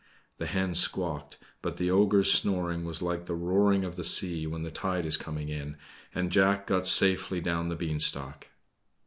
[0.39, 4.63] The hen squawked, but the ogre's snoring was like the roaring of the sea when
[4.63, 5.77] the tide is coming in,
[6.15, 8.47] and Jack got safely down the beanstalk.